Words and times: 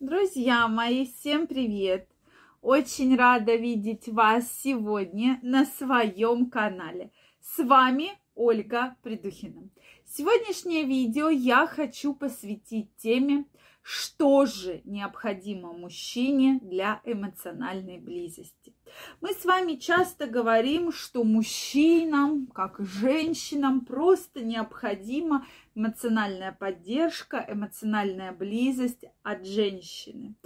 Друзья 0.00 0.68
мои, 0.68 1.06
всем 1.06 1.48
привет! 1.48 2.08
Очень 2.62 3.16
рада 3.16 3.56
видеть 3.56 4.06
вас 4.06 4.48
сегодня 4.62 5.40
на 5.42 5.64
своем 5.64 6.48
канале. 6.50 7.10
С 7.40 7.58
вами 7.58 8.10
Ольга 8.36 8.94
Придухина. 9.02 9.68
Сегодняшнее 10.04 10.84
видео 10.84 11.30
я 11.30 11.66
хочу 11.66 12.14
посвятить 12.14 12.94
теме, 12.96 13.46
что 13.82 14.46
же 14.46 14.82
необходимо 14.84 15.72
мужчине 15.72 16.60
для 16.62 17.00
эмоциональной 17.04 17.98
близости. 17.98 18.76
Мы 19.20 19.32
с 19.32 19.44
вами 19.44 19.74
часто 19.74 20.28
говорим, 20.28 20.92
что 20.92 21.24
мужчинам, 21.24 22.46
как 22.46 22.78
и 22.78 22.84
женщинам, 22.84 23.80
просто 23.80 24.44
необходима 24.44 25.44
эмоциональная 25.74 26.52
поддержка, 26.52 27.44
эмоциональная 27.48 28.30
близость 28.30 29.04
от 29.24 29.44
женщины. 29.44 30.36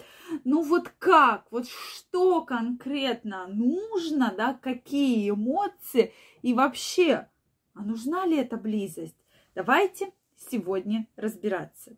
Ну 0.45 0.63
вот 0.63 0.89
как, 0.99 1.49
вот 1.51 1.69
что 1.69 2.41
конкретно 2.41 3.47
нужно, 3.47 4.33
да, 4.35 4.55
какие 4.55 5.29
эмоции 5.29 6.15
и 6.41 6.55
вообще, 6.55 7.29
а 7.75 7.83
нужна 7.83 8.25
ли 8.25 8.39
эта 8.39 8.57
близость? 8.57 9.19
Давайте 9.55 10.15
сегодня 10.35 11.07
разбираться. 11.17 11.95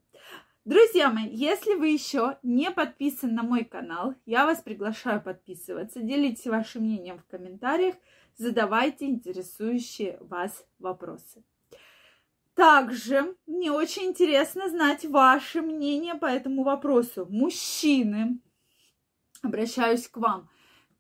Друзья 0.65 1.11
мои, 1.11 1.29
если 1.29 1.75
вы 1.75 1.89
еще 1.89 2.39
не 2.43 2.71
подписаны 2.71 3.35
на 3.35 3.43
мой 3.43 3.65
канал, 3.65 4.15
я 4.25 4.47
вас 4.47 4.63
приглашаю 4.63 5.21
подписываться. 5.21 6.01
Делитесь 6.01 6.47
вашим 6.47 6.85
мнением 6.85 7.19
в 7.19 7.27
комментариях, 7.27 7.97
задавайте 8.39 9.05
интересующие 9.05 10.17
вас 10.23 10.67
вопросы. 10.79 11.45
Также 12.55 13.37
мне 13.47 13.73
очень 13.73 14.05
интересно 14.05 14.71
знать 14.71 15.05
ваше 15.05 15.61
мнение 15.61 16.15
по 16.15 16.25
этому 16.25 16.63
вопросу. 16.63 17.27
Мужчины, 17.29 18.41
обращаюсь 19.43 20.09
к 20.09 20.17
вам, 20.17 20.49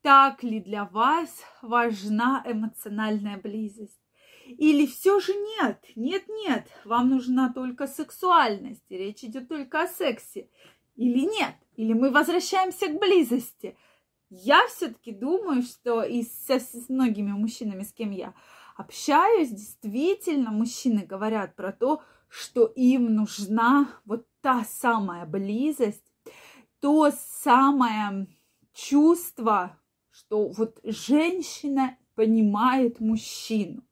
так 0.02 0.42
ли 0.42 0.60
для 0.60 0.84
вас 0.84 1.42
важна 1.62 2.44
эмоциональная 2.46 3.38
близость? 3.38 4.03
Или 4.46 4.86
все 4.86 5.20
же 5.20 5.32
нет? 5.34 5.82
Нет, 5.96 6.24
нет, 6.28 6.68
вам 6.84 7.10
нужна 7.10 7.52
только 7.52 7.86
сексуальность, 7.86 8.84
речь 8.90 9.24
идет 9.24 9.48
только 9.48 9.82
о 9.82 9.88
сексе. 9.88 10.48
Или 10.96 11.20
нет? 11.20 11.54
Или 11.76 11.92
мы 11.92 12.10
возвращаемся 12.10 12.88
к 12.88 12.98
близости? 12.98 13.76
Я 14.28 14.66
все-таки 14.68 15.12
думаю, 15.12 15.62
что 15.62 16.02
и 16.02 16.22
со, 16.22 16.58
с 16.58 16.88
многими 16.88 17.32
мужчинами, 17.32 17.82
с 17.82 17.92
кем 17.92 18.10
я 18.10 18.34
общаюсь, 18.76 19.50
действительно 19.50 20.50
мужчины 20.50 21.06
говорят 21.06 21.56
про 21.56 21.72
то, 21.72 22.02
что 22.28 22.66
им 22.66 23.14
нужна 23.14 23.88
вот 24.04 24.26
та 24.40 24.64
самая 24.64 25.24
близость, 25.24 26.12
то 26.80 27.10
самое 27.12 28.26
чувство, 28.72 29.78
что 30.10 30.48
вот 30.48 30.80
женщина 30.82 31.96
понимает 32.14 33.00
мужчину 33.00 33.82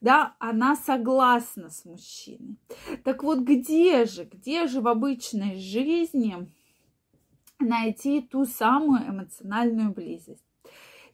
да, 0.00 0.34
она 0.38 0.76
согласна 0.76 1.70
с 1.70 1.84
мужчиной. 1.84 2.56
Так 3.04 3.22
вот, 3.22 3.40
где 3.40 4.04
же, 4.06 4.24
где 4.24 4.66
же 4.66 4.80
в 4.80 4.88
обычной 4.88 5.56
жизни 5.56 6.48
найти 7.58 8.22
ту 8.22 8.46
самую 8.46 9.08
эмоциональную 9.08 9.92
близость? 9.92 10.44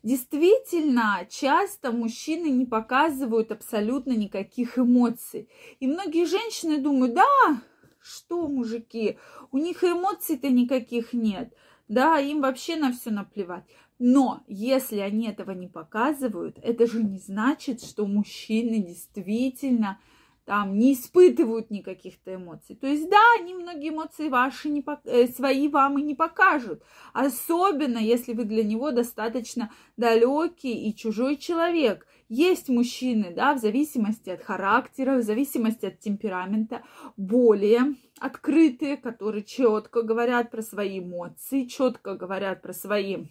Действительно, 0.03 1.27
часто 1.29 1.91
мужчины 1.91 2.47
не 2.47 2.65
показывают 2.65 3.51
абсолютно 3.51 4.13
никаких 4.13 4.79
эмоций. 4.79 5.49
И 5.81 5.89
многие 5.89 6.27
женщины 6.27 6.79
думают, 6.79 7.15
да, 7.15 7.61
что 8.01 8.47
мужики, 8.47 9.19
у 9.51 9.59
них 9.59 9.83
эмоций-то 9.83 10.49
никаких 10.49 11.13
нет. 11.13 11.53
Да, 11.89 12.19
им 12.19 12.41
вообще 12.41 12.77
на 12.77 12.93
все 12.93 13.11
наплевать. 13.11 13.65
Но 13.99 14.43
если 14.47 14.99
они 14.99 15.29
этого 15.29 15.53
не 15.53 15.69
показывают, 15.69 16.59
это 16.63 16.87
же 16.87 17.03
не 17.03 17.19
значит, 17.19 17.83
что 17.83 18.07
мужчины 18.07 18.79
действительно 18.79 19.99
там 20.45 20.79
не 20.79 20.95
испытывают 20.95 21.71
никаких-то 21.71 22.37
эмоций. 22.37 22.77
То 22.77 22.87
есть, 22.87 23.11
да, 23.11 23.21
они 23.41 23.55
многие 23.55 23.89
эмоции 23.89 24.29
ваши 24.29 24.69
не, 24.69 24.85
э, 25.05 25.27
свои 25.27 25.69
вам 25.69 25.99
и 25.99 26.03
не 26.03 26.15
покажут. 26.15 26.83
Особенно, 27.13 27.99
если 27.99 28.33
вы 28.33 28.45
для 28.45 28.63
него 28.63 28.93
достаточно 28.93 29.73
далекий 29.97 30.89
и 30.89 30.95
чужой 30.95 31.37
человек. 31.37 32.07
Есть 32.29 32.69
мужчины, 32.69 33.33
да, 33.33 33.55
в 33.55 33.59
зависимости 33.59 34.31
от 34.31 34.43
характера, 34.43 35.19
в 35.19 35.23
зависимости 35.23 35.87
от 35.87 36.01
темперамента, 36.01 36.83
более 37.17 37.95
открытые, 38.19 38.97
которые 38.97 39.45
четко 39.45 40.03
говорят 40.03 40.51
про 40.51 40.63
свои 40.63 40.99
эмоции, 40.99 41.67
четко 41.67 42.15
говорят 42.15 42.63
про 42.63 42.73
свои 42.73 43.27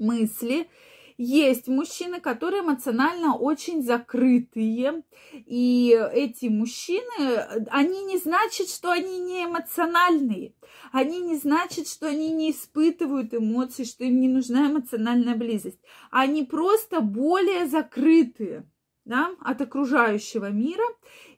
мысли. 0.00 0.68
Есть 1.16 1.68
мужчины, 1.68 2.20
которые 2.20 2.62
эмоционально 2.62 3.36
очень 3.36 3.82
закрытые, 3.82 5.04
и 5.32 5.96
эти 6.12 6.46
мужчины, 6.46 7.36
они 7.70 8.02
не 8.04 8.18
значат, 8.18 8.68
что 8.68 8.90
они 8.90 9.20
не 9.20 9.44
эмоциональные, 9.44 10.54
они 10.90 11.20
не 11.20 11.36
значат, 11.36 11.86
что 11.86 12.08
они 12.08 12.32
не 12.32 12.50
испытывают 12.50 13.32
эмоций, 13.32 13.84
что 13.84 14.02
им 14.02 14.20
не 14.20 14.28
нужна 14.28 14.70
эмоциональная 14.70 15.36
близость, 15.36 15.78
они 16.10 16.42
просто 16.42 17.00
более 17.00 17.66
закрытые 17.66 18.68
да, 19.04 19.30
от 19.40 19.60
окружающего 19.60 20.50
мира, 20.50 20.84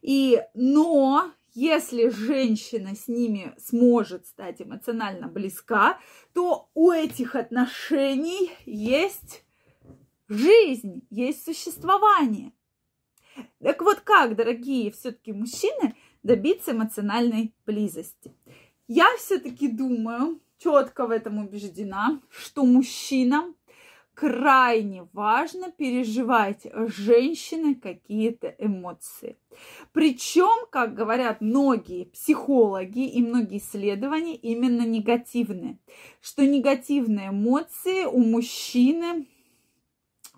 и, 0.00 0.40
но 0.54 1.32
если 1.52 2.08
женщина 2.08 2.94
с 2.94 3.08
ними 3.08 3.54
сможет 3.58 4.26
стать 4.26 4.60
эмоционально 4.60 5.26
близка, 5.28 5.98
то 6.34 6.70
у 6.74 6.90
этих 6.90 7.34
отношений 7.34 8.50
есть 8.66 9.45
жизнь, 10.28 11.06
есть 11.10 11.44
существование. 11.44 12.52
Так 13.62 13.82
вот 13.82 14.00
как, 14.00 14.36
дорогие 14.36 14.90
все-таки 14.90 15.32
мужчины, 15.32 15.94
добиться 16.22 16.72
эмоциональной 16.72 17.54
близости? 17.66 18.34
Я 18.88 19.06
все-таки 19.18 19.68
думаю, 19.68 20.40
четко 20.58 21.06
в 21.06 21.10
этом 21.10 21.38
убеждена, 21.38 22.20
что 22.30 22.64
мужчинам 22.64 23.54
крайне 24.14 25.06
важно 25.12 25.70
переживать 25.70 26.66
женщины 26.72 27.74
какие-то 27.74 28.54
эмоции. 28.58 29.36
Причем, 29.92 30.66
как 30.70 30.94
говорят 30.94 31.42
многие 31.42 32.04
психологи 32.06 33.06
и 33.06 33.22
многие 33.22 33.58
исследования, 33.58 34.34
именно 34.34 34.86
негативные. 34.86 35.78
Что 36.22 36.46
негативные 36.46 37.28
эмоции 37.28 38.04
у 38.04 38.18
мужчины, 38.18 39.26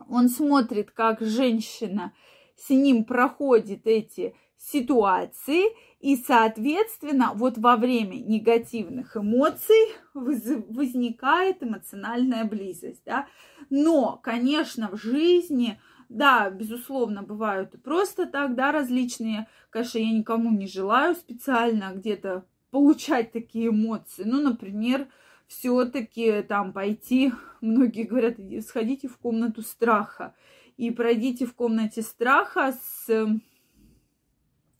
он 0.09 0.29
смотрит, 0.29 0.91
как 0.91 1.21
женщина 1.21 2.13
с 2.57 2.71
ним 2.71 3.05
проходит 3.05 3.87
эти 3.87 4.35
ситуации, 4.57 5.65
и, 6.01 6.17
соответственно, 6.17 7.33
вот 7.35 7.59
во 7.59 7.77
время 7.77 8.15
негативных 8.17 9.17
эмоций 9.17 9.95
возникает 10.15 11.63
эмоциональная 11.63 12.45
близость, 12.45 13.03
да. 13.05 13.27
Но, 13.71 14.19
конечно, 14.23 14.91
в 14.91 14.97
жизни, 14.97 15.81
да, 16.09 16.51
безусловно, 16.51 17.23
бывают 17.23 17.75
и 17.75 17.79
просто 17.79 18.27
так, 18.27 18.55
да, 18.55 18.73
различные, 18.73 19.49
конечно, 19.71 19.99
я 19.99 20.11
никому 20.11 20.51
не 20.51 20.67
желаю 20.67 21.15
специально 21.15 21.93
где-то 21.95 22.45
получать 22.71 23.33
такие 23.33 23.69
эмоции. 23.69 24.25
Ну, 24.25 24.41
например, 24.41 25.09
все-таки 25.49 26.43
там 26.43 26.73
пойти, 26.73 27.33
многие 27.61 28.05
говорят, 28.05 28.37
сходите 28.65 29.09
в 29.09 29.19
комнату 29.19 29.63
страха 29.63 30.35
и 30.77 30.91
пройдите 30.93 31.47
в 31.47 31.55
комнате 31.55 32.03
страха 32.03 32.73
с 32.81 33.27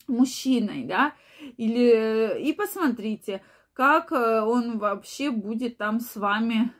мужчиной, 0.07 0.85
да, 0.85 1.13
или 1.57 2.39
и 2.41 2.53
посмотрите, 2.53 3.41
как 3.73 4.11
э, 4.11 4.41
он 4.41 4.77
вообще 4.77 5.29
будет 5.29 5.77
там 5.77 5.99
с 5.99 6.15
вами 6.15 6.73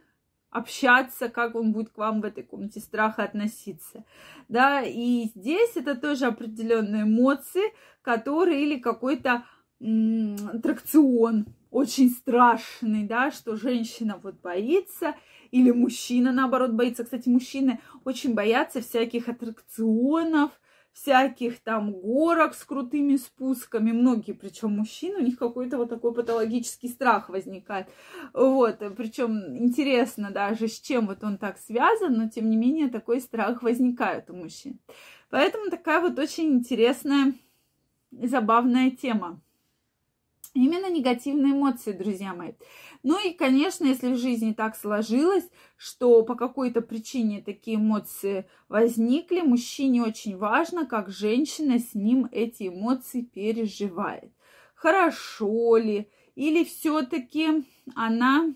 общаться, 0.49 1.29
как 1.29 1.55
он 1.55 1.71
будет 1.71 1.89
к 1.89 1.97
вам 1.97 2.21
в 2.21 2.25
этой 2.25 2.43
комнате 2.43 2.79
страха 2.79 3.23
относиться. 3.23 4.03
Да, 4.47 4.81
и 4.81 5.29
здесь 5.35 5.75
это 5.75 5.95
тоже 5.95 6.25
определенные 6.25 7.03
эмоции, 7.03 7.73
которые 8.01 8.63
или 8.63 8.79
какой-то 8.79 9.45
аттракцион 9.79 11.45
очень 11.71 12.09
страшный, 12.09 13.03
да, 13.03 13.31
что 13.31 13.55
женщина 13.55 14.19
вот 14.21 14.41
боится, 14.41 15.15
или 15.51 15.71
мужчина, 15.71 16.31
наоборот, 16.31 16.71
боится. 16.71 17.03
Кстати, 17.03 17.29
мужчины 17.29 17.79
очень 18.05 18.33
боятся 18.33 18.81
всяких 18.81 19.29
аттракционов, 19.29 20.51
всяких 20.91 21.59
там 21.59 21.93
горок 21.93 22.55
с 22.55 22.63
крутыми 22.63 23.15
спусками. 23.15 23.91
Многие, 23.91 24.33
причем 24.33 24.77
мужчины, 24.77 25.19
у 25.19 25.23
них 25.23 25.37
какой-то 25.37 25.77
вот 25.77 25.89
такой 25.89 26.13
патологический 26.13 26.89
страх 26.89 27.29
возникает. 27.29 27.87
Вот, 28.33 28.79
причем 28.97 29.57
интересно 29.57 30.31
даже, 30.31 30.67
с 30.67 30.79
чем 30.79 31.07
вот 31.07 31.23
он 31.23 31.37
так 31.37 31.57
связан, 31.57 32.13
но 32.13 32.29
тем 32.29 32.49
не 32.49 32.57
менее 32.57 32.89
такой 32.89 33.21
страх 33.21 33.63
возникает 33.63 34.29
у 34.29 34.33
мужчин. 34.33 34.79
Поэтому 35.29 35.69
такая 35.69 36.01
вот 36.01 36.17
очень 36.17 36.51
интересная 36.53 37.33
и 38.11 38.27
забавная 38.27 38.91
тема. 38.91 39.41
Именно 40.55 40.89
негативные 40.89 41.53
эмоции, 41.53 41.91
друзья 41.91 42.33
мои. 42.33 42.53
Ну 43.03 43.19
и, 43.23 43.33
конечно, 43.33 43.85
если 43.85 44.11
в 44.13 44.17
жизни 44.17 44.53
так 44.53 44.75
сложилось, 44.75 45.47
что 45.77 46.23
по 46.23 46.35
какой-то 46.35 46.81
причине 46.81 47.41
такие 47.41 47.77
эмоции 47.77 48.49
возникли, 48.67 49.41
мужчине 49.41 50.01
очень 50.01 50.37
важно, 50.37 50.87
как 50.87 51.09
женщина 51.09 51.77
с 51.77 51.93
ним 51.93 52.27
эти 52.31 52.67
эмоции 52.67 53.21
переживает. 53.21 54.31
Хорошо 54.73 55.77
ли? 55.77 56.09
Или 56.33 56.63
все-таки 56.63 57.65
она 57.95 58.53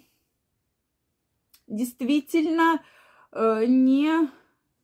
действительно 1.68 2.82
э, 3.32 3.66
не 3.68 4.30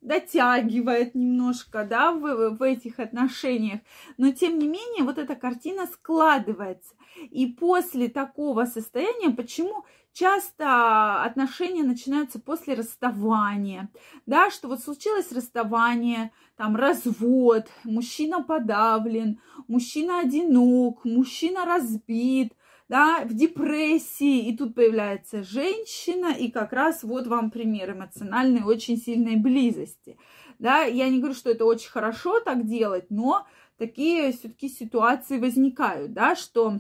дотягивает 0.02 1.16
немножко, 1.16 1.84
да, 1.84 2.12
в, 2.12 2.58
в 2.58 2.64
этих 2.64 3.00
отношениях. 3.00 3.82
Но 4.18 4.32
тем 4.32 4.60
не 4.60 4.68
менее, 4.68 5.04
вот 5.04 5.18
эта 5.18 5.36
картина 5.36 5.88
складывается. 5.88 6.94
И 7.30 7.48
после 7.48 8.08
такого 8.08 8.66
состояния, 8.66 9.30
почему 9.30 9.86
часто 10.14 11.24
отношения 11.24 11.84
начинаются 11.84 12.40
после 12.40 12.74
расставания, 12.74 13.90
да, 14.26 14.50
что 14.50 14.68
вот 14.68 14.82
случилось 14.82 15.32
расставание, 15.32 16.32
там 16.56 16.76
развод, 16.76 17.68
мужчина 17.84 18.42
подавлен, 18.42 19.40
мужчина 19.68 20.20
одинок, 20.20 21.06
мужчина 21.06 21.66
разбит, 21.66 22.54
да, 22.90 23.24
в 23.24 23.36
депрессии, 23.36 24.50
и 24.50 24.58
тут 24.58 24.74
появляется 24.74 25.44
женщина, 25.44 26.34
и 26.38 26.50
как 26.50 26.74
раз 26.74 27.04
вот 27.04 27.28
вам 27.28 27.52
пример 27.52 27.92
эмоциональной 27.92 28.64
очень 28.64 28.98
сильной 28.98 29.36
близости. 29.36 30.18
Да, 30.58 30.82
я 30.82 31.08
не 31.08 31.20
говорю, 31.20 31.36
что 31.36 31.52
это 31.52 31.66
очень 31.66 31.90
хорошо 31.90 32.40
так 32.40 32.66
делать, 32.66 33.06
но 33.10 33.46
такие 33.78 34.32
все-таки 34.34 34.68
ситуации 34.68 35.38
возникают, 35.38 36.14
да, 36.14 36.36
что 36.36 36.80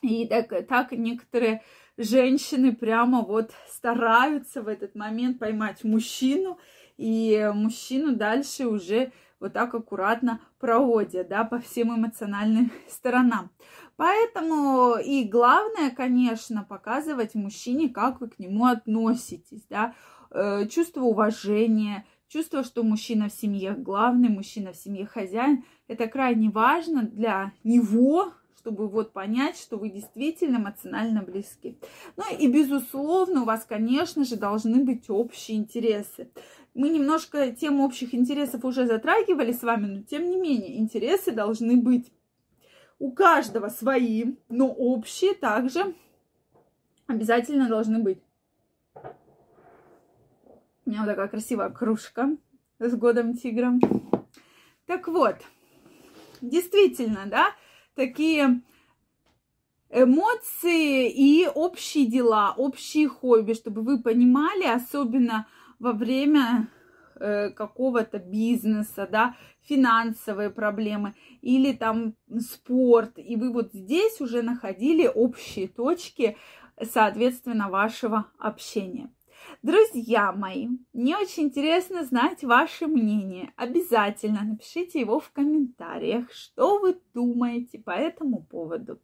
и 0.00 0.26
так, 0.26 0.66
так 0.66 0.92
некоторые 0.92 1.62
женщины 1.98 2.74
прямо 2.74 3.22
вот 3.22 3.50
стараются 3.68 4.62
в 4.62 4.68
этот 4.68 4.94
момент 4.94 5.38
поймать 5.38 5.84
мужчину, 5.84 6.58
и 6.96 7.50
мужчину 7.54 8.16
дальше 8.16 8.66
уже 8.66 9.12
вот 9.40 9.52
так 9.52 9.74
аккуратно 9.74 10.40
проводят, 10.58 11.28
да, 11.28 11.44
по 11.44 11.58
всем 11.58 11.94
эмоциональным 11.94 12.70
сторонам. 12.88 13.50
Поэтому 13.96 14.96
и 14.96 15.24
главное, 15.24 15.90
конечно, 15.90 16.64
показывать 16.64 17.34
мужчине, 17.34 17.88
как 17.88 18.20
вы 18.20 18.28
к 18.28 18.38
нему 18.38 18.66
относитесь, 18.66 19.64
да, 19.68 19.94
э, 20.30 20.66
чувство 20.68 21.02
уважения, 21.02 22.06
чувство, 22.28 22.62
что 22.62 22.82
мужчина 22.82 23.28
в 23.28 23.32
семье 23.32 23.72
главный, 23.72 24.28
мужчина 24.28 24.72
в 24.72 24.76
семье 24.76 25.06
хозяин, 25.06 25.64
это 25.88 26.06
крайне 26.06 26.50
важно 26.50 27.02
для 27.02 27.52
него, 27.64 28.32
чтобы 28.58 28.88
вот 28.88 29.12
понять, 29.12 29.56
что 29.56 29.76
вы 29.76 29.88
действительно 29.88 30.56
эмоционально 30.56 31.22
близки. 31.22 31.78
Ну 32.16 32.24
и 32.36 32.48
безусловно, 32.48 33.42
у 33.42 33.44
вас, 33.44 33.64
конечно 33.64 34.24
же, 34.24 34.36
должны 34.36 34.84
быть 34.84 35.08
общие 35.08 35.58
интересы. 35.58 36.30
Мы 36.74 36.88
немножко 36.88 37.52
тему 37.52 37.84
общих 37.84 38.14
интересов 38.14 38.64
уже 38.64 38.86
затрагивали 38.86 39.52
с 39.52 39.62
вами, 39.62 39.86
но 39.86 40.02
тем 40.02 40.28
не 40.28 40.36
менее 40.36 40.78
интересы 40.78 41.30
должны 41.30 41.76
быть 41.76 42.12
у 42.98 43.12
каждого 43.12 43.68
свои, 43.68 44.34
но 44.48 44.68
общие 44.68 45.34
также 45.34 45.94
обязательно 47.06 47.68
должны 47.68 48.00
быть. 48.00 48.18
У 50.84 50.90
меня 50.90 51.00
вот 51.00 51.08
такая 51.08 51.28
красивая 51.28 51.70
кружка 51.70 52.36
с 52.80 52.96
годом 52.96 53.36
тигром. 53.36 53.80
Так 54.86 55.06
вот, 55.06 55.36
действительно, 56.40 57.26
да, 57.26 57.54
такие 57.98 58.62
эмоции 59.90 61.10
и 61.10 61.48
общие 61.48 62.06
дела, 62.06 62.54
общие 62.56 63.08
хобби, 63.08 63.54
чтобы 63.54 63.82
вы 63.82 64.00
понимали, 64.00 64.66
особенно 64.66 65.48
во 65.80 65.92
время 65.92 66.68
э, 67.16 67.50
какого-то 67.50 68.20
бизнеса, 68.20 69.08
да, 69.10 69.34
финансовые 69.62 70.50
проблемы 70.50 71.14
или 71.42 71.72
там 71.72 72.14
спорт, 72.38 73.18
и 73.18 73.34
вы 73.34 73.52
вот 73.52 73.72
здесь 73.72 74.20
уже 74.20 74.42
находили 74.42 75.10
общие 75.12 75.66
точки, 75.66 76.36
соответственно, 76.80 77.68
вашего 77.68 78.26
общения. 78.38 79.10
Друзья 79.62 80.32
мои, 80.32 80.68
мне 80.92 81.16
очень 81.16 81.44
интересно 81.44 82.04
знать 82.04 82.44
ваше 82.44 82.86
мнение. 82.86 83.52
Обязательно 83.56 84.42
напишите 84.42 85.00
его 85.00 85.20
в 85.20 85.30
комментариях, 85.30 86.32
что 86.32 86.78
вы 86.78 86.98
думаете 87.12 87.78
по 87.78 87.90
этому 87.90 88.42
поводу. 88.44 89.00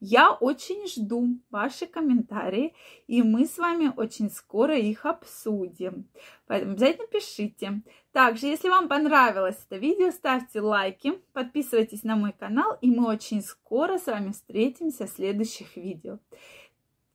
Я 0.00 0.32
очень 0.32 0.86
жду 0.86 1.38
ваши 1.50 1.86
комментарии, 1.86 2.74
и 3.06 3.22
мы 3.22 3.46
с 3.46 3.58
вами 3.58 3.92
очень 3.94 4.30
скоро 4.30 4.78
их 4.78 5.04
обсудим. 5.04 6.08
Поэтому 6.46 6.72
обязательно 6.72 7.06
пишите. 7.06 7.82
Также, 8.12 8.46
если 8.46 8.68
вам 8.68 8.88
понравилось 8.88 9.62
это 9.66 9.76
видео, 9.76 10.10
ставьте 10.10 10.60
лайки, 10.60 11.12
подписывайтесь 11.32 12.02
на 12.02 12.16
мой 12.16 12.32
канал, 12.32 12.76
и 12.80 12.90
мы 12.90 13.06
очень 13.06 13.42
скоро 13.42 13.98
с 13.98 14.06
вами 14.06 14.32
встретимся 14.32 15.06
в 15.06 15.10
следующих 15.10 15.76
видео. 15.76 16.18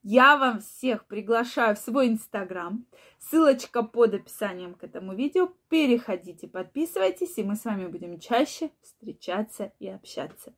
Я 0.08 0.36
вам 0.36 0.60
всех 0.60 1.04
приглашаю 1.06 1.74
в 1.74 1.80
свой 1.80 2.06
инстаграм. 2.06 2.86
Ссылочка 3.18 3.82
под 3.82 4.14
описанием 4.14 4.74
к 4.74 4.84
этому 4.84 5.16
видео. 5.16 5.50
Переходите, 5.68 6.46
подписывайтесь, 6.46 7.36
и 7.38 7.42
мы 7.42 7.56
с 7.56 7.64
вами 7.64 7.88
будем 7.88 8.20
чаще 8.20 8.70
встречаться 8.82 9.72
и 9.80 9.88
общаться. 9.88 10.54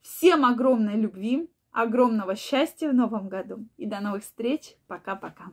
Всем 0.00 0.46
огромной 0.46 0.94
любви, 0.94 1.50
огромного 1.70 2.34
счастья 2.34 2.88
в 2.88 2.94
новом 2.94 3.28
году. 3.28 3.68
И 3.76 3.84
до 3.84 4.00
новых 4.00 4.22
встреч. 4.22 4.74
Пока-пока. 4.86 5.52